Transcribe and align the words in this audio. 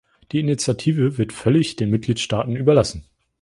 Die 0.31 0.39
Initiative 0.39 1.19
wird 1.19 1.31
völlig 1.31 1.75
den 1.75 1.91
Mitgliedstaaten 1.91 2.55
überlassen. 2.55 3.05